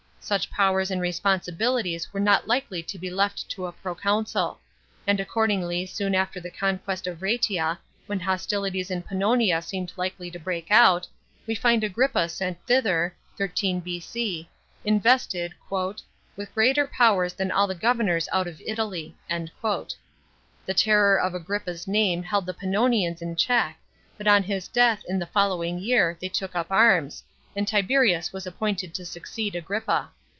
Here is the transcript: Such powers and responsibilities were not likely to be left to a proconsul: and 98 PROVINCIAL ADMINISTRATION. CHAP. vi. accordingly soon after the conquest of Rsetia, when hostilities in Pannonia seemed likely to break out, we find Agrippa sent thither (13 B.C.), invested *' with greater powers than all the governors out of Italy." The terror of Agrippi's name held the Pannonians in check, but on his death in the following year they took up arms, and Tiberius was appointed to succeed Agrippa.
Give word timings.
Such 0.23 0.51
powers 0.51 0.91
and 0.91 1.01
responsibilities 1.01 2.13
were 2.13 2.19
not 2.19 2.47
likely 2.47 2.83
to 2.83 2.99
be 2.99 3.09
left 3.09 3.49
to 3.49 3.65
a 3.65 3.71
proconsul: 3.71 4.59
and 5.07 5.17
98 5.17 5.27
PROVINCIAL 5.33 5.63
ADMINISTRATION. 5.63 5.89
CHAP. 5.89 5.97
vi. 5.97 6.13
accordingly 6.13 6.13
soon 6.13 6.15
after 6.15 6.39
the 6.39 6.55
conquest 6.57 7.07
of 7.07 7.19
Rsetia, 7.23 7.79
when 8.05 8.19
hostilities 8.19 8.91
in 8.91 9.01
Pannonia 9.01 9.63
seemed 9.63 9.91
likely 9.97 10.29
to 10.29 10.37
break 10.37 10.69
out, 10.69 11.07
we 11.47 11.55
find 11.55 11.83
Agrippa 11.83 12.29
sent 12.29 12.63
thither 12.67 13.15
(13 13.35 13.79
B.C.), 13.79 14.47
invested 14.85 15.55
*' 15.61 15.69
with 16.37 16.53
greater 16.53 16.85
powers 16.85 17.33
than 17.33 17.49
all 17.51 17.65
the 17.65 17.73
governors 17.75 18.29
out 18.31 18.47
of 18.47 18.61
Italy." 18.63 19.15
The 19.29 19.89
terror 20.75 21.19
of 21.19 21.33
Agrippi's 21.33 21.87
name 21.87 22.21
held 22.21 22.45
the 22.45 22.53
Pannonians 22.53 23.23
in 23.23 23.35
check, 23.35 23.79
but 24.19 24.27
on 24.27 24.43
his 24.43 24.67
death 24.67 25.03
in 25.07 25.17
the 25.17 25.25
following 25.25 25.79
year 25.79 26.15
they 26.21 26.29
took 26.29 26.55
up 26.55 26.67
arms, 26.69 27.23
and 27.53 27.67
Tiberius 27.67 28.31
was 28.31 28.47
appointed 28.47 28.93
to 28.93 29.03
succeed 29.05 29.53
Agrippa. 29.55 30.09